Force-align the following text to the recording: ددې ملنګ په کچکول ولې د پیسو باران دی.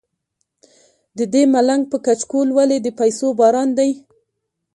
ددې 1.17 1.43
ملنګ 1.53 1.83
په 1.91 1.97
کچکول 2.05 2.47
ولې 2.57 2.77
د 2.81 2.87
پیسو 2.99 3.27
باران 3.39 3.69
دی. 3.77 3.91